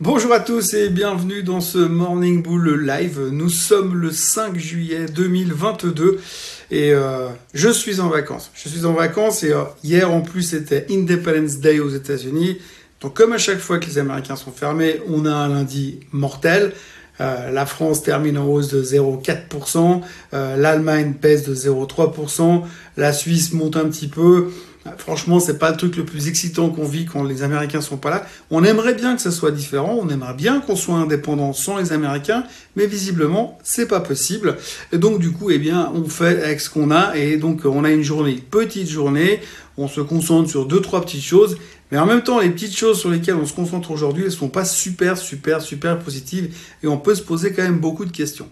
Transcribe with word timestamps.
Bonjour 0.00 0.32
à 0.32 0.40
tous 0.40 0.74
et 0.74 0.88
bienvenue 0.88 1.44
dans 1.44 1.60
ce 1.60 1.78
Morning 1.78 2.42
Bull 2.42 2.84
Live. 2.84 3.28
Nous 3.30 3.48
sommes 3.48 3.94
le 3.94 4.10
5 4.10 4.56
juillet 4.56 5.06
2022 5.06 6.18
et 6.72 6.92
euh, 6.92 7.28
je 7.54 7.68
suis 7.68 8.00
en 8.00 8.08
vacances. 8.08 8.50
Je 8.54 8.68
suis 8.68 8.86
en 8.86 8.92
vacances 8.92 9.44
et 9.44 9.52
euh, 9.52 9.62
hier 9.84 10.10
en 10.10 10.20
plus 10.20 10.42
c'était 10.42 10.84
Independence 10.90 11.58
Day 11.58 11.78
aux 11.78 11.90
États-Unis. 11.90 12.58
Donc 13.00 13.14
comme 13.14 13.32
à 13.34 13.38
chaque 13.38 13.60
fois 13.60 13.78
que 13.78 13.86
les 13.86 13.98
Américains 13.98 14.34
sont 14.34 14.50
fermés, 14.50 15.00
on 15.06 15.26
a 15.26 15.32
un 15.32 15.48
lundi 15.50 16.00
mortel. 16.10 16.72
Euh, 17.20 17.52
la 17.52 17.64
France 17.64 18.02
termine 18.02 18.36
en 18.36 18.48
hausse 18.48 18.70
de 18.70 18.82
0,4%, 18.82 20.00
l'Allemagne 20.32 21.14
pèse 21.20 21.44
de 21.44 21.54
0,3%, 21.54 22.64
la 22.96 23.12
Suisse 23.12 23.52
monte 23.52 23.76
un 23.76 23.84
petit 23.84 24.08
peu. 24.08 24.50
Franchement, 24.98 25.40
c'est 25.40 25.58
pas 25.58 25.70
le 25.70 25.76
truc 25.76 25.96
le 25.96 26.04
plus 26.04 26.28
excitant 26.28 26.68
qu'on 26.68 26.84
vit 26.84 27.06
quand 27.06 27.24
les 27.24 27.42
Américains 27.42 27.80
sont 27.80 27.96
pas 27.96 28.10
là. 28.10 28.26
On 28.50 28.64
aimerait 28.64 28.94
bien 28.94 29.16
que 29.16 29.22
ça 29.22 29.30
soit 29.30 29.50
différent, 29.50 29.98
on 30.00 30.08
aimerait 30.10 30.34
bien 30.34 30.60
qu'on 30.60 30.76
soit 30.76 30.96
indépendant 30.96 31.52
sans 31.54 31.78
les 31.78 31.92
Américains, 31.92 32.44
mais 32.76 32.86
visiblement, 32.86 33.58
c'est 33.62 33.88
pas 33.88 34.00
possible. 34.00 34.56
Et 34.92 34.98
donc, 34.98 35.20
du 35.20 35.32
coup, 35.32 35.50
eh 35.50 35.58
bien, 35.58 35.90
on 35.94 36.04
fait 36.04 36.42
avec 36.42 36.60
ce 36.60 36.68
qu'on 36.68 36.90
a, 36.90 37.16
et 37.16 37.38
donc, 37.38 37.62
on 37.64 37.84
a 37.84 37.90
une 37.90 38.02
journée, 38.02 38.42
petite 38.50 38.88
journée, 38.88 39.40
on 39.78 39.88
se 39.88 40.02
concentre 40.02 40.50
sur 40.50 40.66
deux, 40.66 40.80
trois 40.80 41.00
petites 41.00 41.24
choses, 41.24 41.56
mais 41.90 41.98
en 41.98 42.06
même 42.06 42.22
temps, 42.22 42.40
les 42.40 42.50
petites 42.50 42.76
choses 42.76 42.98
sur 42.98 43.10
lesquelles 43.10 43.36
on 43.36 43.46
se 43.46 43.54
concentre 43.54 43.90
aujourd'hui, 43.90 44.24
elles 44.24 44.32
sont 44.32 44.48
pas 44.48 44.64
super, 44.64 45.16
super, 45.16 45.62
super 45.62 45.98
positives, 45.98 46.54
et 46.82 46.86
on 46.86 46.98
peut 46.98 47.14
se 47.14 47.22
poser 47.22 47.52
quand 47.52 47.62
même 47.62 47.78
beaucoup 47.78 48.04
de 48.04 48.12
questions. 48.12 48.48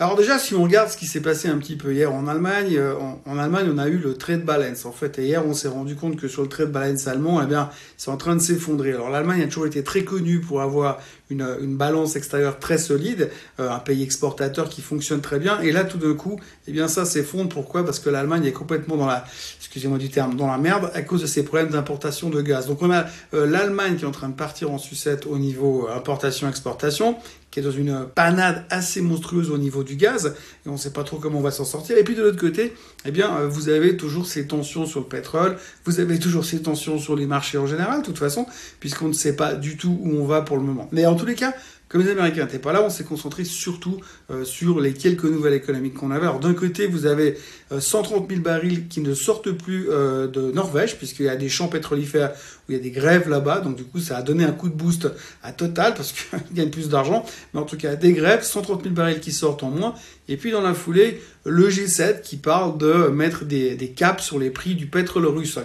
Alors 0.00 0.16
déjà, 0.16 0.40
si 0.40 0.56
on 0.56 0.64
regarde 0.64 0.88
ce 0.88 0.96
qui 0.96 1.06
s'est 1.06 1.20
passé 1.20 1.46
un 1.46 1.56
petit 1.56 1.76
peu 1.76 1.94
hier 1.94 2.12
en 2.12 2.26
Allemagne, 2.26 2.76
euh, 2.76 2.96
en, 3.26 3.38
Allemagne, 3.38 3.70
on 3.72 3.78
a 3.78 3.86
eu 3.86 3.98
le 3.98 4.14
trade 4.14 4.44
balance 4.44 4.86
en 4.86 4.90
fait. 4.90 5.20
Et 5.20 5.26
hier, 5.26 5.46
on 5.46 5.54
s'est 5.54 5.68
rendu 5.68 5.94
compte 5.94 6.16
que 6.16 6.26
sur 6.26 6.42
le 6.42 6.48
trade 6.48 6.72
balance 6.72 7.06
allemand, 7.06 7.40
eh 7.40 7.46
bien, 7.46 7.70
c'est 7.96 8.10
en 8.10 8.16
train 8.16 8.34
de 8.34 8.40
s'effondrer. 8.40 8.92
Alors 8.92 9.08
l'Allemagne 9.08 9.42
a 9.42 9.46
toujours 9.46 9.66
été 9.66 9.84
très 9.84 10.02
connue 10.02 10.40
pour 10.40 10.62
avoir 10.62 10.98
une, 11.30 11.76
balance 11.76 12.16
extérieure 12.16 12.58
très 12.58 12.78
solide, 12.78 13.30
euh, 13.58 13.70
un 13.70 13.78
pays 13.78 14.02
exportateur 14.02 14.68
qui 14.68 14.82
fonctionne 14.82 15.20
très 15.20 15.38
bien. 15.38 15.60
Et 15.60 15.72
là, 15.72 15.84
tout 15.84 15.98
d'un 15.98 16.14
coup, 16.14 16.38
eh 16.66 16.72
bien, 16.72 16.88
ça 16.88 17.04
s'effondre. 17.04 17.48
Pourquoi? 17.48 17.84
Parce 17.84 17.98
que 17.98 18.10
l'Allemagne 18.10 18.44
est 18.44 18.52
complètement 18.52 18.96
dans 18.96 19.06
la, 19.06 19.24
excusez-moi 19.58 19.98
du 19.98 20.10
terme, 20.10 20.36
dans 20.36 20.46
la 20.46 20.58
merde 20.58 20.90
à 20.94 21.02
cause 21.02 21.22
de 21.22 21.26
ses 21.26 21.44
problèmes 21.44 21.70
d'importation 21.70 22.30
de 22.30 22.40
gaz. 22.42 22.66
Donc 22.66 22.82
on 22.82 22.90
a 22.90 23.06
euh, 23.32 23.46
l'Allemagne 23.46 23.96
qui 23.96 24.04
est 24.04 24.08
en 24.08 24.12
train 24.12 24.28
de 24.28 24.34
partir 24.34 24.70
en 24.70 24.78
sucette 24.78 25.26
au 25.26 25.38
niveau 25.38 25.88
importation-exportation 25.88 27.16
qui 27.54 27.60
est 27.60 27.62
dans 27.62 27.70
une 27.70 28.06
panade 28.12 28.64
assez 28.68 29.00
monstrueuse 29.00 29.48
au 29.48 29.58
niveau 29.58 29.84
du 29.84 29.94
gaz, 29.94 30.34
et 30.66 30.68
on 30.68 30.72
ne 30.72 30.76
sait 30.76 30.92
pas 30.92 31.04
trop 31.04 31.18
comment 31.18 31.38
on 31.38 31.42
va 31.42 31.52
s'en 31.52 31.64
sortir. 31.64 31.96
Et 31.96 32.02
puis 32.02 32.16
de 32.16 32.22
l'autre 32.22 32.40
côté, 32.40 32.72
eh 33.04 33.12
bien, 33.12 33.32
euh, 33.36 33.46
vous 33.46 33.68
avez 33.68 33.96
toujours 33.96 34.26
ces 34.26 34.48
tensions 34.48 34.86
sur 34.86 34.98
le 34.98 35.06
pétrole, 35.06 35.56
vous 35.84 36.00
avez 36.00 36.18
toujours 36.18 36.44
ces 36.44 36.62
tensions 36.62 36.98
sur 36.98 37.14
les 37.14 37.26
marchés 37.26 37.56
en 37.56 37.68
général, 37.68 38.00
de 38.00 38.06
toute 38.06 38.18
façon, 38.18 38.46
puisqu'on 38.80 39.06
ne 39.06 39.12
sait 39.12 39.36
pas 39.36 39.54
du 39.54 39.76
tout 39.76 39.96
où 40.02 40.16
on 40.16 40.26
va 40.26 40.42
pour 40.42 40.56
le 40.56 40.64
moment. 40.64 40.88
Mais 40.90 41.06
en 41.06 41.13
tous 41.14 41.26
les 41.26 41.34
cas, 41.34 41.54
comme 41.88 42.02
les 42.02 42.10
Américains 42.10 42.44
n'étaient 42.44 42.58
pas 42.58 42.72
là, 42.72 42.82
on 42.82 42.90
s'est 42.90 43.04
concentré 43.04 43.44
surtout 43.44 44.00
euh, 44.30 44.44
sur 44.44 44.80
les 44.80 44.94
quelques 44.94 45.24
nouvelles 45.24 45.54
économiques 45.54 45.94
qu'on 45.94 46.10
avait. 46.10 46.26
Alors 46.26 46.40
d'un 46.40 46.54
côté, 46.54 46.86
vous 46.86 47.06
avez 47.06 47.38
130 47.78 48.24
euh, 48.24 48.34
000 48.34 48.40
barils 48.40 48.88
qui 48.88 49.00
ne 49.00 49.14
sortent 49.14 49.52
plus 49.52 49.90
euh, 49.90 50.26
de 50.26 50.50
Norvège, 50.50 50.96
puisqu'il 50.96 51.26
y 51.26 51.28
a 51.28 51.36
des 51.36 51.48
champs 51.48 51.68
pétrolifères 51.68 52.32
où 52.32 52.72
il 52.72 52.76
y 52.76 52.80
a 52.80 52.82
des 52.82 52.90
grèves 52.90 53.28
là-bas. 53.28 53.60
Donc 53.60 53.76
du 53.76 53.84
coup, 53.84 54.00
ça 54.00 54.16
a 54.16 54.22
donné 54.22 54.44
un 54.44 54.52
coup 54.52 54.70
de 54.70 54.74
boost 54.74 55.08
à 55.42 55.52
Total, 55.52 55.94
parce 55.94 56.12
qu'ils 56.12 56.40
gagnent 56.52 56.70
plus 56.70 56.88
d'argent. 56.88 57.24
Mais 57.52 57.60
en 57.60 57.64
tout 57.64 57.76
cas, 57.76 57.96
des 57.96 58.12
grèves, 58.12 58.42
130 58.42 58.82
000 58.82 58.94
barils 58.94 59.20
qui 59.20 59.30
sortent 59.30 59.62
en 59.62 59.70
moins. 59.70 59.94
Et 60.26 60.36
puis 60.36 60.50
dans 60.50 60.62
la 60.62 60.74
foulée, 60.74 61.22
le 61.44 61.68
G7 61.68 62.22
qui 62.22 62.38
parle 62.38 62.78
de 62.78 63.08
mettre 63.08 63.44
des, 63.44 63.76
des 63.76 63.90
caps 63.90 64.24
sur 64.24 64.38
les 64.38 64.50
prix 64.50 64.74
du 64.74 64.86
pétrole 64.86 65.26
russe. 65.26 65.58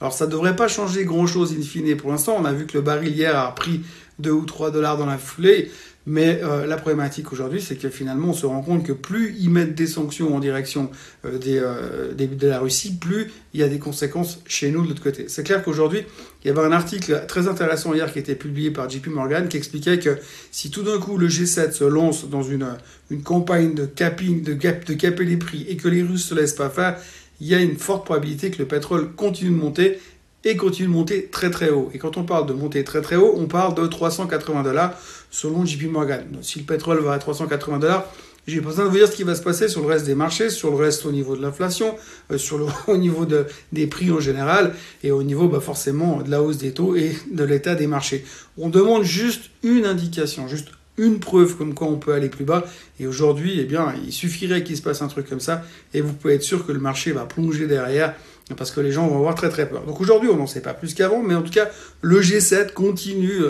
Alors 0.00 0.12
ça 0.12 0.26
ne 0.26 0.30
devrait 0.30 0.56
pas 0.56 0.68
changer 0.68 1.04
grand-chose 1.04 1.54
in 1.58 1.62
fine. 1.62 1.96
Pour 1.96 2.10
l'instant, 2.10 2.36
on 2.38 2.44
a 2.44 2.52
vu 2.52 2.66
que 2.66 2.74
le 2.74 2.82
baril 2.82 3.14
hier 3.14 3.38
a 3.38 3.54
pris 3.54 3.80
2 4.18 4.30
ou 4.30 4.44
3 4.44 4.70
dollars 4.70 4.98
dans 4.98 5.06
la 5.06 5.18
foulée. 5.18 5.70
Mais 6.06 6.40
euh, 6.42 6.66
la 6.66 6.76
problématique 6.76 7.32
aujourd'hui, 7.32 7.62
c'est 7.62 7.76
que 7.76 7.88
finalement, 7.88 8.28
on 8.28 8.34
se 8.34 8.44
rend 8.44 8.60
compte 8.60 8.84
que 8.84 8.92
plus 8.92 9.34
ils 9.38 9.48
mettent 9.48 9.74
des 9.74 9.86
sanctions 9.86 10.36
en 10.36 10.38
direction 10.38 10.90
euh, 11.24 11.38
euh, 11.46 12.12
de 12.12 12.46
la 12.46 12.58
Russie, 12.58 12.94
plus 12.96 13.30
il 13.54 13.60
y 13.60 13.62
a 13.62 13.68
des 13.68 13.78
conséquences 13.78 14.40
chez 14.46 14.70
nous 14.70 14.82
de 14.82 14.88
l'autre 14.88 15.02
côté. 15.02 15.26
C'est 15.28 15.44
clair 15.44 15.62
qu'aujourd'hui, 15.62 16.04
il 16.44 16.48
y 16.48 16.50
avait 16.50 16.60
un 16.60 16.72
article 16.72 17.24
très 17.26 17.48
intéressant 17.48 17.94
hier 17.94 18.12
qui 18.12 18.18
été 18.18 18.34
publié 18.34 18.70
par 18.70 18.90
JP 18.90 19.06
Morgan 19.06 19.48
qui 19.48 19.56
expliquait 19.56 19.98
que 19.98 20.18
si 20.50 20.70
tout 20.70 20.82
d'un 20.82 20.98
coup 20.98 21.16
le 21.16 21.28
G7 21.28 21.72
se 21.72 21.84
lance 21.84 22.28
dans 22.28 22.42
une, 22.42 22.66
une 23.10 23.22
campagne 23.22 23.72
de 23.72 23.86
capping, 23.86 24.42
de, 24.42 24.52
de 24.52 24.94
caper 24.94 25.24
les 25.24 25.38
prix 25.38 25.64
et 25.68 25.76
que 25.76 25.88
les 25.88 26.02
Russes 26.02 26.26
se 26.26 26.34
laissent 26.34 26.52
pas 26.52 26.68
faire, 26.68 26.98
il 27.40 27.46
y 27.46 27.54
a 27.54 27.60
une 27.60 27.76
forte 27.76 28.04
probabilité 28.04 28.50
que 28.50 28.58
le 28.58 28.68
pétrole 28.68 29.12
continue 29.12 29.50
de 29.50 29.56
monter 29.56 29.98
et 30.44 30.56
continue 30.56 30.88
de 30.88 30.92
monter 30.92 31.26
très 31.26 31.50
très 31.50 31.70
haut. 31.70 31.90
Et 31.94 31.98
quand 31.98 32.16
on 32.16 32.24
parle 32.24 32.46
de 32.46 32.52
monter 32.52 32.84
très 32.84 33.00
très 33.00 33.16
haut, 33.16 33.34
on 33.36 33.46
parle 33.46 33.74
de 33.74 33.86
380 33.86 34.62
dollars 34.62 34.94
selon 35.30 35.64
JP 35.64 35.90
Morgan. 35.90 36.24
si 36.42 36.60
le 36.60 36.64
pétrole 36.64 37.00
va 37.00 37.12
à 37.12 37.18
380 37.18 37.78
dollars, 37.78 38.06
j'ai 38.46 38.60
pas 38.60 38.68
besoin 38.68 38.84
de 38.84 38.90
vous 38.90 38.96
dire 38.98 39.08
ce 39.08 39.16
qui 39.16 39.22
va 39.22 39.34
se 39.34 39.42
passer 39.42 39.68
sur 39.68 39.80
le 39.80 39.86
reste 39.86 40.04
des 40.04 40.14
marchés, 40.14 40.50
sur 40.50 40.70
le 40.70 40.76
reste 40.76 41.06
au 41.06 41.12
niveau 41.12 41.34
de 41.34 41.40
l'inflation, 41.40 41.94
euh, 42.30 42.36
sur 42.36 42.58
le, 42.58 42.66
au 42.92 42.96
niveau 42.98 43.24
de, 43.24 43.46
des 43.72 43.86
prix 43.86 44.10
en 44.10 44.20
général, 44.20 44.74
et 45.02 45.10
au 45.10 45.22
niveau 45.22 45.48
bah, 45.48 45.60
forcément 45.60 46.20
de 46.20 46.30
la 46.30 46.42
hausse 46.42 46.58
des 46.58 46.72
taux 46.72 46.94
et 46.94 47.16
de 47.32 47.42
l'état 47.42 47.74
des 47.74 47.86
marchés. 47.86 48.24
On 48.58 48.68
demande 48.68 49.02
juste 49.02 49.50
une 49.62 49.86
indication, 49.86 50.46
juste 50.46 50.68
une 50.98 51.18
preuve 51.18 51.56
comme 51.56 51.74
quoi 51.74 51.88
on 51.88 51.96
peut 51.96 52.12
aller 52.12 52.28
plus 52.28 52.44
bas. 52.44 52.64
Et 53.00 53.06
aujourd'hui, 53.06 53.58
eh 53.58 53.64
bien, 53.64 53.94
il 54.06 54.12
suffirait 54.12 54.62
qu'il 54.62 54.76
se 54.76 54.82
passe 54.82 55.02
un 55.02 55.08
truc 55.08 55.28
comme 55.28 55.40
ça, 55.40 55.64
et 55.92 56.00
vous 56.02 56.12
pouvez 56.12 56.34
être 56.34 56.42
sûr 56.42 56.66
que 56.66 56.72
le 56.72 56.80
marché 56.80 57.12
va 57.12 57.24
plonger 57.24 57.66
derrière 57.66 58.14
parce 58.56 58.70
que 58.70 58.80
les 58.80 58.92
gens 58.92 59.08
vont 59.08 59.18
avoir 59.18 59.34
très 59.34 59.48
très 59.48 59.68
peur. 59.68 59.84
Donc 59.84 60.00
aujourd'hui, 60.00 60.28
on 60.28 60.36
n'en 60.36 60.46
sait 60.46 60.60
pas 60.60 60.74
plus 60.74 60.94
qu'avant, 60.94 61.22
mais 61.22 61.34
en 61.34 61.42
tout 61.42 61.50
cas, 61.50 61.68
le 62.02 62.20
G7 62.20 62.72
continue 62.72 63.40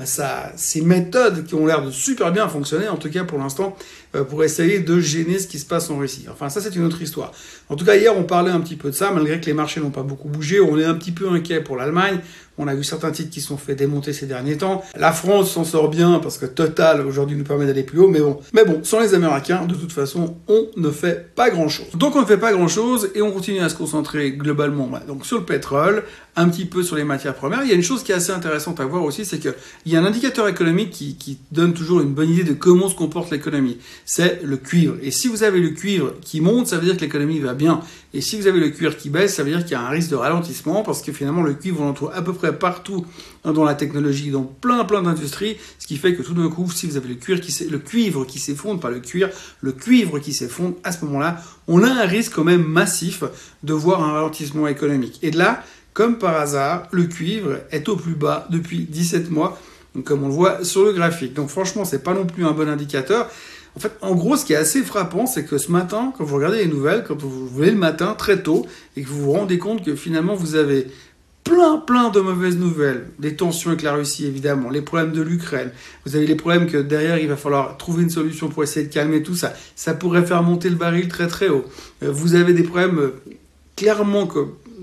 euh, 0.00 0.04
sa, 0.04 0.52
ses 0.56 0.80
méthodes 0.80 1.44
qui 1.44 1.54
ont 1.54 1.66
l'air 1.66 1.84
de 1.84 1.90
super 1.90 2.32
bien 2.32 2.48
fonctionner, 2.48 2.88
en 2.88 2.96
tout 2.96 3.10
cas 3.10 3.24
pour 3.24 3.38
l'instant, 3.38 3.76
euh, 4.14 4.24
pour 4.24 4.42
essayer 4.44 4.80
de 4.80 5.00
gêner 5.00 5.38
ce 5.38 5.46
qui 5.46 5.58
se 5.58 5.66
passe 5.66 5.90
en 5.90 5.98
Russie. 5.98 6.26
Enfin, 6.30 6.48
ça 6.48 6.60
c'est 6.60 6.74
une 6.74 6.84
autre 6.84 7.00
histoire. 7.00 7.32
En 7.68 7.76
tout 7.76 7.84
cas, 7.84 7.96
hier, 7.96 8.16
on 8.16 8.24
parlait 8.24 8.50
un 8.50 8.60
petit 8.60 8.76
peu 8.76 8.90
de 8.90 8.94
ça, 8.94 9.10
malgré 9.10 9.40
que 9.40 9.46
les 9.46 9.54
marchés 9.54 9.80
n'ont 9.80 9.90
pas 9.90 10.02
beaucoup 10.02 10.28
bougé. 10.28 10.60
On 10.60 10.78
est 10.78 10.84
un 10.84 10.94
petit 10.94 11.12
peu 11.12 11.28
inquiet 11.30 11.60
pour 11.60 11.76
l'Allemagne. 11.76 12.20
On 12.56 12.68
a 12.68 12.74
vu 12.74 12.84
certains 12.84 13.10
titres 13.10 13.30
qui 13.30 13.40
sont 13.40 13.56
fait 13.56 13.74
démonter 13.74 14.12
ces 14.12 14.26
derniers 14.26 14.56
temps. 14.56 14.84
La 14.96 15.12
France 15.12 15.50
s'en 15.50 15.64
sort 15.64 15.88
bien 15.88 16.20
parce 16.20 16.38
que 16.38 16.46
Total 16.46 17.04
aujourd'hui 17.04 17.36
nous 17.36 17.42
permet 17.42 17.66
d'aller 17.66 17.82
plus 17.82 17.98
haut, 17.98 18.08
mais 18.08 18.20
bon. 18.20 18.38
Mais 18.52 18.64
bon, 18.64 18.80
sans 18.84 19.00
les 19.00 19.14
Américains, 19.14 19.64
de 19.64 19.74
toute 19.74 19.90
façon, 19.90 20.36
on 20.46 20.68
ne 20.76 20.90
fait 20.90 21.34
pas 21.34 21.50
grand 21.50 21.68
chose. 21.68 21.90
Donc 21.94 22.14
on 22.14 22.20
ne 22.20 22.26
fait 22.26 22.38
pas 22.38 22.52
grand 22.52 22.68
chose 22.68 23.10
et 23.16 23.22
on 23.22 23.32
continue 23.32 23.60
à 23.60 23.68
se 23.68 23.74
concentrer 23.74 24.32
globalement 24.32 24.88
donc 25.06 25.26
sur 25.26 25.38
le 25.38 25.44
pétrole, 25.44 26.04
un 26.36 26.48
petit 26.48 26.64
peu 26.64 26.82
sur 26.82 26.96
les 26.96 27.04
matières 27.04 27.34
premières. 27.34 27.62
Il 27.62 27.68
y 27.68 27.72
a 27.72 27.74
une 27.74 27.82
chose 27.82 28.02
qui 28.02 28.12
est 28.12 28.14
assez 28.14 28.32
intéressante 28.32 28.80
à 28.80 28.84
voir 28.84 29.04
aussi, 29.04 29.24
c'est 29.24 29.38
qu'il 29.38 29.54
y 29.86 29.96
a 29.96 30.00
un 30.00 30.04
indicateur 30.04 30.48
économique 30.48 30.90
qui, 30.90 31.16
qui, 31.16 31.38
donne 31.52 31.74
toujours 31.74 32.00
une 32.00 32.12
bonne 32.12 32.30
idée 32.30 32.44
de 32.44 32.52
comment 32.52 32.88
se 32.88 32.94
comporte 32.94 33.30
l'économie. 33.30 33.78
C'est 34.04 34.40
le 34.42 34.56
cuivre. 34.56 34.96
Et 35.02 35.10
si 35.10 35.28
vous 35.28 35.42
avez 35.44 35.60
le 35.60 35.70
cuivre 35.70 36.14
qui 36.20 36.40
monte, 36.40 36.66
ça 36.66 36.78
veut 36.78 36.84
dire 36.84 36.96
que 36.96 37.02
l'économie 37.02 37.38
va 37.38 37.54
bien. 37.54 37.80
Et 38.12 38.20
si 38.20 38.36
vous 38.40 38.46
avez 38.46 38.60
le 38.60 38.70
cuivre 38.70 38.96
qui 38.96 39.10
baisse, 39.10 39.34
ça 39.34 39.42
veut 39.42 39.50
dire 39.50 39.62
qu'il 39.62 39.72
y 39.72 39.74
a 39.74 39.82
un 39.82 39.88
risque 39.88 40.10
de 40.10 40.16
ralentissement 40.16 40.82
parce 40.82 41.02
que 41.02 41.12
finalement 41.12 41.42
le 41.42 41.54
cuivre 41.54 41.80
on 41.80 41.86
l'entend 41.86 42.08
à 42.08 42.22
peu 42.22 42.32
près 42.32 42.56
partout 42.56 43.04
dans 43.44 43.64
la 43.64 43.74
technologie, 43.74 44.30
dans 44.30 44.44
plein 44.44 44.84
plein 44.84 45.02
d'industries, 45.02 45.56
ce 45.78 45.86
qui 45.86 45.96
fait 45.96 46.14
que 46.14 46.22
tout 46.22 46.34
d'un 46.34 46.48
coup, 46.48 46.70
si 46.70 46.86
vous 46.86 46.96
avez 46.96 47.08
le 47.08 47.14
cuivre 47.80 48.24
qui 48.24 48.38
le 48.38 48.38
s'effondre, 48.38 48.80
pas 48.80 48.90
le 48.90 49.00
cuir, 49.00 49.30
le 49.60 49.72
cuivre 49.72 50.18
qui 50.18 50.32
s'effondre, 50.32 50.76
à 50.82 50.92
ce 50.92 51.04
moment-là, 51.04 51.42
on 51.68 51.82
a 51.82 51.90
un 51.90 52.06
risque 52.06 52.32
quand 52.34 52.44
même 52.44 52.64
massif 52.64 53.24
de 53.62 53.72
voir 53.72 54.02
un 54.02 54.12
ralentissement 54.12 54.66
économique. 54.66 55.18
Et 55.22 55.30
de 55.30 55.38
là, 55.38 55.62
comme 55.94 56.18
par 56.18 56.36
hasard, 56.36 56.88
le 56.90 57.04
cuivre 57.04 57.60
est 57.70 57.88
au 57.88 57.96
plus 57.96 58.14
bas 58.14 58.46
depuis 58.50 58.80
17 58.80 59.30
mois, 59.30 59.58
comme 60.04 60.24
on 60.24 60.28
le 60.28 60.34
voit 60.34 60.64
sur 60.64 60.84
le 60.84 60.92
graphique. 60.92 61.34
Donc 61.34 61.48
franchement, 61.48 61.84
c'est 61.84 62.02
pas 62.02 62.14
non 62.14 62.26
plus 62.26 62.44
un 62.44 62.50
bon 62.50 62.68
indicateur. 62.68 63.30
En 63.76 63.80
fait, 63.80 63.92
en 64.02 64.14
gros, 64.14 64.36
ce 64.36 64.44
qui 64.44 64.52
est 64.52 64.56
assez 64.56 64.82
frappant, 64.82 65.26
c'est 65.26 65.44
que 65.44 65.56
ce 65.56 65.70
matin, 65.70 66.12
quand 66.16 66.24
vous 66.24 66.36
regardez 66.36 66.58
les 66.58 66.68
nouvelles, 66.68 67.04
quand 67.06 67.20
vous 67.20 67.48
voulez 67.48 67.70
le 67.70 67.76
matin, 67.76 68.14
très 68.18 68.42
tôt, 68.42 68.66
et 68.96 69.02
que 69.02 69.08
vous 69.08 69.22
vous 69.22 69.32
rendez 69.32 69.58
compte 69.58 69.84
que 69.84 69.94
finalement 69.94 70.34
vous 70.34 70.56
avez 70.56 70.88
plein, 71.44 71.76
plein 71.76 72.10
de 72.10 72.20
mauvaises 72.20 72.56
nouvelles. 72.56 73.06
Des 73.18 73.36
tensions 73.36 73.70
avec 73.70 73.82
la 73.82 73.92
Russie, 73.92 74.26
évidemment, 74.26 74.70
les 74.70 74.80
problèmes 74.80 75.12
de 75.12 75.22
l'Ukraine. 75.22 75.70
Vous 76.06 76.16
avez 76.16 76.26
les 76.26 76.34
problèmes 76.34 76.66
que 76.66 76.78
derrière, 76.78 77.18
il 77.18 77.28
va 77.28 77.36
falloir 77.36 77.76
trouver 77.76 78.02
une 78.02 78.10
solution 78.10 78.48
pour 78.48 78.64
essayer 78.64 78.86
de 78.86 78.92
calmer 78.92 79.22
tout 79.22 79.36
ça. 79.36 79.52
Ça 79.76 79.94
pourrait 79.94 80.24
faire 80.24 80.42
monter 80.42 80.70
le 80.70 80.76
baril 80.76 81.08
très, 81.08 81.28
très 81.28 81.48
haut. 81.48 81.64
Euh, 82.02 82.10
vous 82.10 82.34
avez 82.34 82.52
des 82.52 82.62
problèmes 82.62 82.98
euh, 82.98 83.22
clairement 83.76 84.26
que 84.26 84.40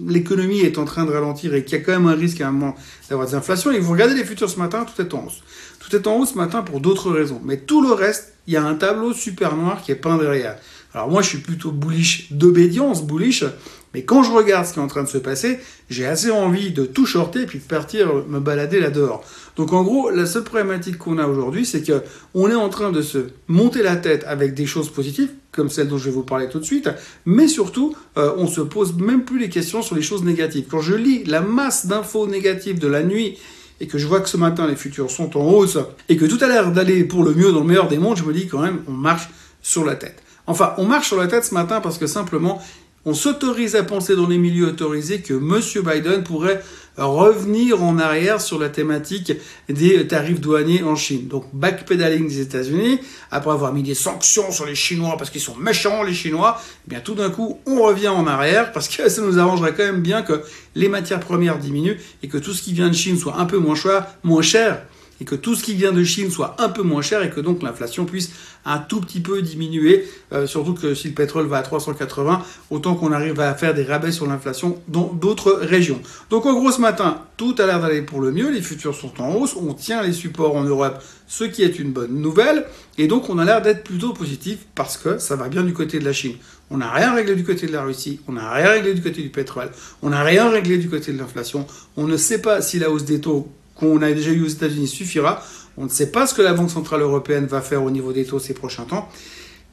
l'économie 0.08 0.62
est 0.62 0.78
en 0.78 0.86
train 0.86 1.06
de 1.06 1.12
ralentir 1.12 1.54
et 1.54 1.64
qu'il 1.64 1.78
y 1.78 1.82
a 1.82 1.84
quand 1.84 1.92
même 1.92 2.08
un 2.08 2.16
risque 2.16 2.42
à 2.42 2.48
un 2.48 2.52
moment 2.52 2.76
d'avoir 3.10 3.28
des 3.28 3.36
inflations. 3.36 3.72
Et 3.72 3.80
vous 3.80 3.92
regardez 3.92 4.16
les 4.16 4.26
futurs 4.26 4.50
ce 4.50 4.60
matin, 4.60 4.86
tout 4.86 5.02
est 5.02 5.14
en 5.14 5.26
hausse. 5.26 5.42
Tout 5.80 5.96
est 5.96 6.08
en 6.08 6.18
hausse 6.18 6.32
ce 6.32 6.38
matin 6.38 6.62
pour 6.62 6.80
d'autres 6.80 7.12
raisons. 7.12 7.42
Mais 7.44 7.58
tout 7.58 7.82
le 7.82 7.94
reste, 7.94 8.34
il 8.48 8.54
y 8.54 8.58
a 8.58 8.64
un 8.64 8.76
tableau 8.76 9.14
super 9.14 9.56
noir 9.56 9.82
qui 9.82 9.92
est 9.92 9.96
peint 9.96 10.18
derrière. 10.18 10.58
Alors 10.94 11.10
moi, 11.10 11.22
je 11.22 11.30
suis 11.30 11.38
plutôt 11.38 11.72
bullish 11.72 12.32
d'obédience, 12.32 13.06
bullish, 13.06 13.46
Mais 13.94 14.04
quand 14.04 14.24
je 14.24 14.32
regarde 14.32 14.66
ce 14.66 14.74
qui 14.74 14.80
est 14.80 14.82
en 14.82 14.88
train 14.88 15.04
de 15.04 15.10
se 15.10 15.18
passer, 15.18 15.60
j'ai 15.90 16.06
assez 16.06 16.32
envie 16.32 16.72
de 16.72 16.86
tout 16.86 17.06
shorter 17.06 17.46
puis 17.46 17.60
de 17.60 17.64
partir 17.64 18.14
me 18.28 18.40
balader 18.40 18.80
là 18.80 18.90
dehors. 18.90 19.24
Donc 19.58 19.74
en 19.74 19.84
gros, 19.84 20.10
la 20.10 20.26
seule 20.26 20.44
problématique 20.44 20.98
qu'on 20.98 21.18
a 21.18 21.28
aujourd'hui, 21.28 21.66
c'est 21.66 21.82
que 21.82 22.02
on 22.34 22.50
est 22.50 22.56
en 22.56 22.70
train 22.70 22.92
de 22.92 23.02
se 23.02 23.28
monter 23.48 23.84
la 23.84 23.98
tête 23.98 24.24
avec 24.28 24.54
des 24.54 24.66
choses 24.66 24.90
positives, 24.90 25.30
comme 25.52 25.70
celle 25.70 25.90
dont 25.90 25.98
je 25.98 26.06
vais 26.06 26.12
vous 26.12 26.24
parler 26.24 26.48
tout 26.48 26.60
de 26.60 26.66
suite, 26.66 26.90
mais 27.26 27.48
surtout, 27.48 27.96
euh, 28.18 28.34
on 28.38 28.48
se 28.48 28.62
pose 28.62 28.96
même 28.96 29.26
plus 29.26 29.40
les 29.40 29.50
questions 29.50 29.82
sur 29.82 29.96
les 29.96 30.02
choses 30.02 30.24
négatives. 30.24 30.66
Quand 30.70 30.82
je 30.82 30.96
lis 30.96 31.24
la 31.26 31.42
masse 31.42 31.86
d'infos 31.86 32.28
négatives 32.28 32.80
de 32.80 32.88
la 32.88 33.04
nuit 33.04 33.38
et 33.82 33.88
que 33.88 33.98
je 33.98 34.08
vois 34.08 34.22
que 34.22 34.30
ce 34.30 34.38
matin 34.38 34.68
les 34.68 34.76
futurs 34.76 35.12
sont 35.12 35.36
en 35.38 35.44
hausse 35.44 35.78
et 36.08 36.16
que 36.16 36.26
tout 36.26 36.38
a 36.42 36.48
l'air 36.48 36.72
d'aller 36.72 37.04
pour 37.04 37.24
le 37.24 37.34
mieux 37.34 37.52
dans 37.52 37.60
le 37.60 37.68
meilleur 37.68 37.90
des 37.90 37.98
mondes, 37.98 38.16
je 38.16 38.24
me 38.24 38.34
dis 38.34 38.48
quand 38.48 38.62
même, 38.62 38.82
on 38.88 38.92
marche 38.94 39.30
sur 39.62 39.84
la 39.84 39.96
tête. 39.96 40.24
Enfin, 40.48 40.74
on 40.78 40.86
marche 40.86 41.08
sur 41.08 41.18
la 41.18 41.28
tête 41.28 41.46
ce 41.46 41.54
matin 41.54 41.82
parce 41.82 41.98
que 41.98 42.08
simplement, 42.08 42.62
on 43.06 43.14
s'autorise 43.14 43.76
à 43.76 43.84
penser 43.84 44.16
dans 44.16 44.28
les 44.28 44.38
milieux 44.38 44.68
autorisés 44.68 45.22
que 45.22 45.34
M. 45.34 45.60
Biden 45.84 46.24
pourrait 46.24 46.62
revenir 46.98 47.82
en 47.84 47.98
arrière 47.98 48.42
sur 48.42 48.60
la 48.60 48.70
thématique 48.70 49.34
des 49.70 50.06
tarifs 50.08 50.42
douaniers 50.42 50.84
en 50.84 50.96
Chine. 50.96 51.28
Donc 51.28 51.46
backpedaling 51.54 52.28
des 52.28 52.42
États-Unis, 52.42 53.00
après 53.32 53.52
avoir 53.52 53.74
mis 53.74 53.82
des 53.82 53.96
sanctions 53.96 54.52
sur 54.52 54.66
les 54.66 54.76
Chinois 54.76 55.16
parce 55.18 55.30
qu'ils 55.30 55.42
sont 55.42 55.56
méchants 55.56 56.04
les 56.04 56.14
Chinois, 56.14 56.62
eh 56.92 57.00
tout 57.00 57.16
d'un 57.16 57.30
coup 57.30 57.60
on 57.66 57.82
revient 57.82 58.10
en 58.10 58.28
arrière 58.28 58.72
parce 58.72 58.88
que 58.88 59.10
ça 59.10 59.22
nous 59.22 59.40
arrangerait 59.40 59.74
quand 59.74 59.86
même 59.86 60.02
bien 60.02 60.22
que 60.22 60.42
les 60.76 60.90
matières 60.90 61.22
premières 61.22 61.58
diminuent 61.58 61.98
et 62.24 62.28
que 62.28 62.38
tout 62.38 62.54
ce 62.54 62.62
qui 62.62 62.74
vient 62.74 62.90
de 62.90 62.96
Chine 62.96 63.18
soit 63.18 63.38
un 63.38 63.46
peu 63.46 63.58
moins 63.58 63.76
cher, 63.76 64.06
moins 64.24 64.42
cher 64.42 64.84
et 65.22 65.24
que 65.24 65.36
tout 65.36 65.54
ce 65.54 65.64
qui 65.64 65.76
vient 65.76 65.92
de 65.92 66.04
Chine 66.04 66.32
soit 66.32 66.56
un 66.58 66.68
peu 66.68 66.82
moins 66.82 67.04
cher 67.04 67.22
et 67.22 67.30
que 67.30 67.40
donc 67.40 67.62
l'inflation 67.62 68.06
puisse 68.06 68.32
un 68.66 68.80
tout 68.80 69.00
petit 69.00 69.20
peu 69.20 69.44
diminuer, 69.44 70.08
euh, 70.34 70.48
surtout 70.48 70.74
que 70.74 70.96
si 70.96 71.10
le 71.10 71.14
pétrole 71.14 71.46
va 71.46 71.58
à 71.58 71.62
380, 71.62 72.42
autant 72.72 72.96
qu'on 72.96 73.12
arrive 73.12 73.40
à 73.40 73.54
faire 73.54 73.76
des 73.76 73.84
rabais 73.84 74.12
sur 74.12 74.26
l'inflation 74.26 74.82
dans 74.88 75.14
d'autres 75.14 75.52
régions. 75.62 76.02
Donc 76.32 76.48
en 76.48 76.54
gros 76.54 76.72
ce 76.72 76.82
matin, 76.82 77.22
tout 77.38 77.56
a 77.60 77.68
l'air 77.68 77.80
d'aller 77.80 78.02
pour 78.02 78.20
le 78.20 78.32
mieux, 78.32 78.50
les 78.50 78.64
futurs 78.64 78.96
sont 78.96 79.22
en 79.22 79.36
hausse, 79.36 79.56
on 79.56 79.76
tient 79.76 80.02
les 80.02 80.12
supports 80.12 80.56
en 80.56 80.64
Europe, 80.64 81.04
ce 81.28 81.44
qui 81.44 81.62
est 81.62 81.78
une 81.78 81.92
bonne 81.92 82.20
nouvelle, 82.20 82.66
et 82.98 83.08
donc 83.08 83.30
on 83.30 83.38
a 83.38 83.46
l'air 83.46 83.62
d'être 83.62 83.84
plutôt 83.84 84.14
positif 84.14 84.66
parce 84.74 84.98
que 84.98 85.20
ça 85.20 85.36
va 85.36 85.50
bien 85.50 85.64
du 85.64 85.74
côté 85.74 86.00
de 86.00 86.06
la 86.06 86.14
Chine. 86.14 86.34
On 86.72 86.78
n'a 86.78 86.90
rien 86.90 87.14
réglé 87.14 87.36
du 87.36 87.44
côté 87.44 87.68
de 87.68 87.74
la 87.74 87.84
Russie, 87.84 88.22
on 88.28 88.32
n'a 88.32 88.52
rien 88.52 88.70
réglé 88.70 88.96
du 88.96 89.04
côté 89.04 89.22
du 89.22 89.30
pétrole, 89.30 89.70
on 90.02 90.10
n'a 90.10 90.24
rien 90.24 90.50
réglé 90.50 90.80
du 90.80 90.90
côté 90.90 91.14
de 91.14 91.20
l'inflation, 91.20 91.68
on 91.96 92.08
ne 92.08 92.18
sait 92.18 92.42
pas 92.42 92.62
si 92.64 92.80
la 92.80 92.90
hausse 92.90 93.06
des 93.06 93.22
taux 93.22 93.52
qu'on 93.82 94.02
a 94.02 94.12
déjà 94.12 94.32
eu 94.32 94.44
aux 94.44 94.48
États-Unis 94.48 94.88
suffira. 94.88 95.44
On 95.78 95.86
ne 95.86 95.90
sait 95.90 96.12
pas 96.12 96.28
ce 96.28 96.34
que 96.34 96.42
la 96.42 96.54
Banque 96.54 96.70
Centrale 96.70 97.02
Européenne 97.02 97.48
va 97.48 97.62
faire 97.62 97.84
au 97.84 97.90
niveau 97.90 98.14
des 98.14 98.26
taux 98.26 98.40
ces 98.40 98.54
prochains 98.54 98.84
temps. 98.84 99.10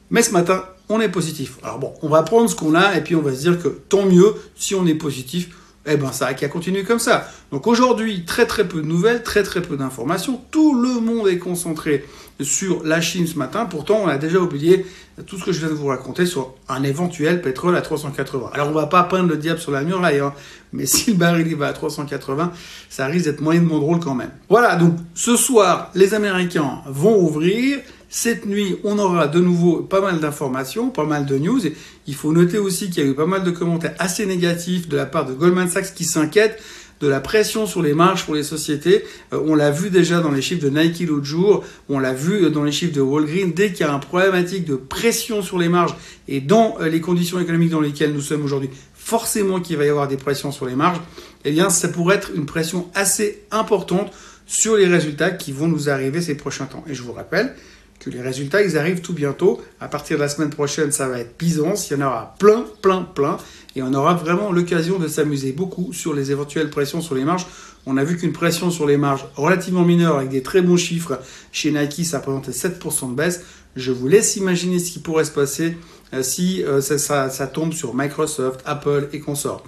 Mais 0.09 0.23
ce 0.23 0.31
matin, 0.31 0.65
on 0.89 0.99
est 0.99 1.09
positif. 1.09 1.57
Alors 1.61 1.77
bon, 1.77 1.93
on 2.01 2.09
va 2.09 2.23
prendre 2.23 2.49
ce 2.49 2.55
qu'on 2.55 2.73
a 2.73 2.97
et 2.97 3.01
puis 3.01 3.15
on 3.15 3.21
va 3.21 3.33
se 3.33 3.41
dire 3.41 3.61
que 3.61 3.67
tant 3.67 4.05
mieux 4.05 4.33
si 4.55 4.73
on 4.73 4.87
est 4.87 4.95
positif 4.95 5.49
eh 5.89 5.97
ben 5.97 6.11
ça 6.11 6.27
a 6.27 6.33
qu'à 6.33 6.47
continuer 6.47 6.83
comme 6.83 6.99
ça. 6.99 7.29
Donc 7.51 7.67
aujourd'hui, 7.67 8.25
très 8.25 8.45
très 8.45 8.67
peu 8.67 8.81
de 8.81 8.87
nouvelles, 8.87 9.23
très 9.23 9.43
très 9.43 9.61
peu 9.61 9.77
d'informations. 9.77 10.41
Tout 10.51 10.79
le 10.79 10.99
monde 10.99 11.27
est 11.27 11.37
concentré 11.37 12.05
sur 12.41 12.83
la 12.83 13.01
Chine 13.01 13.27
ce 13.27 13.37
matin. 13.37 13.65
Pourtant, 13.65 13.99
on 14.03 14.07
a 14.07 14.17
déjà 14.17 14.39
oublié 14.39 14.85
tout 15.25 15.37
ce 15.37 15.43
que 15.43 15.51
je 15.51 15.59
viens 15.59 15.69
de 15.69 15.73
vous 15.73 15.87
raconter 15.87 16.25
sur 16.25 16.53
un 16.69 16.83
éventuel 16.83 17.41
pétrole 17.41 17.75
à 17.75 17.81
380. 17.81 18.51
Alors 18.53 18.69
on 18.69 18.73
va 18.73 18.87
pas 18.87 19.03
peindre 19.03 19.29
le 19.29 19.37
diable 19.37 19.59
sur 19.59 19.71
la 19.71 19.83
muraille, 19.83 20.19
hein, 20.19 20.33
mais 20.73 20.85
si 20.87 21.11
le 21.11 21.17
baril 21.17 21.47
il 21.47 21.55
va 21.55 21.67
à 21.67 21.73
380, 21.73 22.51
ça 22.89 23.07
risque 23.07 23.25
d'être 23.25 23.41
moyennement 23.41 23.79
drôle 23.79 23.99
quand 23.99 24.15
même. 24.15 24.31
Voilà, 24.49 24.75
donc 24.75 24.95
ce 25.13 25.35
soir, 25.35 25.91
les 25.95 26.13
Américains 26.13 26.81
vont 26.87 27.17
ouvrir. 27.19 27.79
Cette 28.11 28.47
nuit, 28.47 28.77
on 28.83 28.97
aura 28.97 29.27
de 29.27 29.39
nouveau 29.39 29.81
pas 29.81 30.01
mal 30.01 30.19
d'informations, 30.19 30.89
pas 30.89 31.05
mal 31.05 31.27
de 31.27 31.37
news. 31.37 31.61
Il 32.07 32.15
faut 32.15 32.31
noter 32.31 32.57
aussi 32.57 32.89
qu'il 32.89 33.03
y 33.03 33.07
a 33.07 33.09
eu 33.09 33.13
pas 33.13 33.27
mal 33.27 33.43
de 33.43 33.51
commentaires 33.51 33.93
assez 33.99 34.25
négatifs 34.25 34.89
de 34.89 34.97
la 34.97 35.05
part 35.05 35.27
de 35.27 35.33
Goldman 35.33 35.69
Sachs 35.69 35.93
qui 35.93 36.05
s'inquiète 36.05 36.59
de 37.01 37.07
la 37.07 37.19
pression 37.19 37.67
sur 37.67 37.83
les 37.83 37.93
marges 37.93 38.25
pour 38.25 38.33
les 38.33 38.43
sociétés. 38.43 39.05
Euh, 39.31 39.39
on 39.45 39.53
l'a 39.53 39.69
vu 39.69 39.91
déjà 39.91 40.21
dans 40.21 40.31
les 40.31 40.41
chiffres 40.41 40.63
de 40.63 40.69
Nike 40.69 41.07
l'autre 41.07 41.23
jour, 41.23 41.63
on 41.87 41.99
l'a 41.99 42.13
vu 42.13 42.49
dans 42.49 42.63
les 42.63 42.71
chiffres 42.71 42.93
de 42.93 42.99
Walgreens. 42.99 43.53
Dès 43.55 43.71
qu'il 43.71 43.85
y 43.85 43.89
a 43.89 43.93
un 43.93 43.99
problématique 43.99 44.65
de 44.65 44.75
pression 44.75 45.43
sur 45.43 45.59
les 45.59 45.69
marges 45.69 45.95
et 46.27 46.41
dans 46.41 46.77
euh, 46.81 46.89
les 46.89 47.01
conditions 47.01 47.39
économiques 47.39 47.69
dans 47.69 47.79
lesquelles 47.79 48.11
nous 48.11 48.21
sommes 48.21 48.43
aujourd'hui, 48.43 48.71
forcément 48.95 49.59
qu'il 49.59 49.77
va 49.77 49.85
y 49.85 49.89
avoir 49.89 50.07
des 50.07 50.17
pressions 50.17 50.51
sur 50.51 50.65
les 50.65 50.75
marges, 50.75 50.99
eh 51.45 51.51
bien 51.51 51.69
ça 51.69 51.87
pourrait 51.87 52.15
être 52.15 52.31
une 52.35 52.47
pression 52.47 52.89
assez 52.95 53.43
importante 53.51 54.11
sur 54.47 54.75
les 54.75 54.87
résultats 54.87 55.29
qui 55.29 55.51
vont 55.51 55.67
nous 55.67 55.89
arriver 55.89 56.21
ces 56.21 56.35
prochains 56.35 56.65
temps. 56.65 56.83
Et 56.89 56.95
je 56.95 57.03
vous 57.03 57.13
rappelle 57.13 57.55
que 57.99 58.09
les 58.09 58.21
résultats, 58.21 58.61
ils 58.61 58.77
arrivent 58.77 59.01
tout 59.01 59.13
bientôt. 59.13 59.61
À 59.79 59.87
partir 59.87 60.17
de 60.17 60.21
la 60.21 60.29
semaine 60.29 60.49
prochaine, 60.49 60.91
ça 60.91 61.07
va 61.07 61.19
être 61.19 61.37
Byzance. 61.37 61.89
Il 61.89 61.97
y 61.97 62.01
en 62.01 62.07
aura 62.07 62.35
plein, 62.39 62.65
plein, 62.81 63.03
plein. 63.03 63.37
Et 63.75 63.81
on 63.81 63.93
aura 63.93 64.13
vraiment 64.13 64.51
l'occasion 64.51 64.99
de 64.99 65.07
s'amuser 65.07 65.51
beaucoup 65.51 65.93
sur 65.93 66.13
les 66.13 66.31
éventuelles 66.31 66.69
pressions 66.69 67.01
sur 67.01 67.15
les 67.15 67.25
marges. 67.25 67.45
On 67.85 67.97
a 67.97 68.03
vu 68.03 68.17
qu'une 68.17 68.33
pression 68.33 68.71
sur 68.71 68.87
les 68.87 68.97
marges 68.97 69.25
relativement 69.35 69.83
mineure 69.83 70.17
avec 70.17 70.29
des 70.29 70.41
très 70.41 70.61
bons 70.61 70.77
chiffres 70.77 71.19
chez 71.51 71.71
Nike, 71.71 72.05
ça 72.05 72.19
représentait 72.19 72.51
7% 72.51 73.11
de 73.11 73.15
baisse. 73.15 73.41
Je 73.75 73.91
vous 73.91 74.07
laisse 74.07 74.35
imaginer 74.35 74.79
ce 74.79 74.91
qui 74.91 74.99
pourrait 74.99 75.25
se 75.25 75.31
passer 75.31 75.77
euh, 76.13 76.23
si 76.23 76.63
euh, 76.63 76.81
ça, 76.81 77.29
ça 77.29 77.47
tombe 77.47 77.73
sur 77.73 77.93
Microsoft, 77.93 78.61
Apple 78.65 79.09
et 79.13 79.19
consorts. 79.19 79.63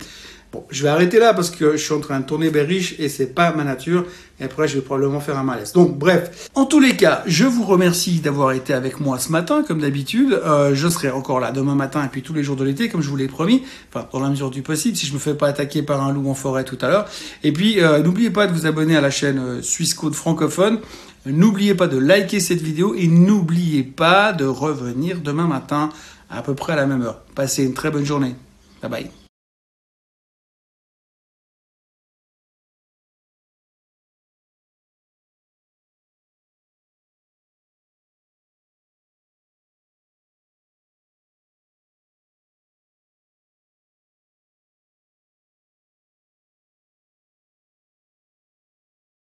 Bon, 0.52 0.66
je 0.70 0.84
vais 0.84 0.90
arrêter 0.90 1.18
là 1.18 1.34
parce 1.34 1.50
que 1.50 1.78
je 1.78 1.78
suis 1.78 1.94
en 1.94 2.02
train 2.02 2.20
de 2.20 2.26
tourner 2.26 2.50
riche 2.50 2.96
et 3.00 3.08
c'est 3.08 3.28
pas 3.34 3.54
ma 3.54 3.64
nature. 3.64 4.06
Et 4.42 4.44
après, 4.44 4.68
je 4.68 4.76
vais 4.76 4.82
probablement 4.82 5.22
faire 5.22 5.38
un 5.38 5.44
malaise. 5.44 5.72
Donc, 5.72 5.98
bref. 5.98 6.50
En 6.56 6.66
tous 6.66 6.82
les 6.82 6.98
cas, 6.98 7.24
je 7.26 7.46
vous 7.46 7.64
remercie 7.64 8.20
d'avoir 8.20 8.52
été 8.52 8.74
avec 8.74 9.00
moi 9.00 9.18
ce 9.18 9.32
matin, 9.32 9.64
comme 9.66 9.80
d'habitude. 9.80 10.34
Euh, 10.34 10.76
je 10.76 10.90
serai 10.90 11.10
encore 11.10 11.40
là 11.40 11.52
demain 11.52 11.76
matin 11.76 12.04
et 12.04 12.10
puis 12.10 12.22
tous 12.22 12.34
les 12.34 12.44
jours 12.44 12.58
de 12.58 12.66
l'été, 12.66 12.90
comme 12.90 13.02
je 13.02 13.10
vous 13.10 13.16
l'ai 13.16 13.30
promis. 13.30 13.64
Enfin, 13.94 14.06
dans 14.12 14.20
la 14.20 14.30
mesure 14.30 14.52
du 14.52 14.62
possible, 14.62 14.98
si 14.98 15.06
je 15.06 15.14
me 15.14 15.20
fais 15.20 15.36
pas 15.36 15.48
attaquer 15.48 15.84
par 15.84 16.04
un 16.04 16.12
loup 16.12 16.30
en 16.30 16.34
forêt 16.34 16.66
tout 16.66 16.78
à 16.82 16.90
l'heure. 16.90 17.08
Et 17.44 17.54
puis, 17.54 17.80
euh, 17.80 18.00
n'oubliez 18.00 18.30
pas 18.30 18.48
de 18.48 18.52
vous 18.52 18.66
abonner 18.66 18.98
à 18.98 19.02
la 19.02 19.12
chaîne 19.12 19.40
euh, 19.40 19.62
Suisse 19.62 19.94
Code 19.94 20.16
francophone. 20.16 20.80
N'oubliez 21.26 21.76
pas 21.76 21.88
de 21.88 21.98
liker 21.98 22.42
cette 22.42 22.62
vidéo 22.62 22.94
et 22.96 23.08
n'oubliez 23.08 23.84
pas 23.84 24.34
de 24.34 24.46
revenir 24.46 25.22
demain 25.22 25.48
matin 25.48 25.90
à 26.30 26.42
peu 26.42 26.56
près 26.56 26.74
à 26.74 26.78
la 26.78 26.88
même 26.88 27.04
heure. 27.04 27.22
Passez 27.36 27.64
une 27.64 27.74
très 27.74 27.92
bonne 27.92 28.06
journée. 28.06 28.36
Bye 28.82 28.90
bye. 28.90 29.21